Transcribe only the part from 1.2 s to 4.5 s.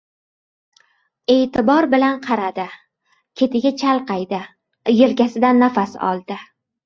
E’tibor bilan qaradi. Ketiga chalqaydi.